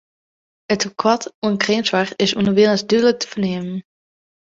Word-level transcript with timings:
It 0.73 0.79
tekoart 0.83 1.23
oan 1.43 1.57
kreamsoarch 1.63 2.13
is 2.25 2.35
ûnderwilens 2.39 2.83
dúdlik 2.89 3.17
te 3.19 3.27
fernimmen. 3.31 3.77